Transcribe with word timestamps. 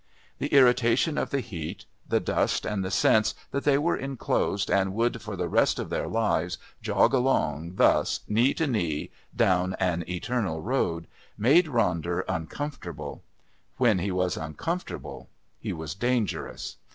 The 0.39 0.47
irritation 0.47 1.15
of 1.19 1.29
the 1.29 1.41
heat, 1.41 1.85
the 2.09 2.19
dust 2.19 2.65
and 2.65 2.83
the 2.83 2.89
sense 2.89 3.35
that 3.51 3.65
they 3.65 3.77
were 3.77 3.95
enclosed 3.95 4.71
and 4.71 4.95
would 4.95 5.21
for 5.21 5.35
the 5.35 5.47
rest 5.47 5.77
of 5.77 5.91
their 5.91 6.07
lives 6.07 6.57
jog 6.81 7.13
along, 7.13 7.75
thus, 7.75 8.21
knee 8.27 8.55
to 8.55 8.65
knee, 8.65 9.11
down 9.35 9.75
an 9.79 10.03
eternal 10.09 10.59
road, 10.59 11.05
made 11.37 11.67
Ronder 11.67 12.23
uncomfortable; 12.27 13.21
when 13.77 13.99
he 13.99 14.11
was 14.11 14.37
uncomfortable 14.37 15.29
he 15.59 15.71
was 15.71 15.93
dangerous. 15.93 16.77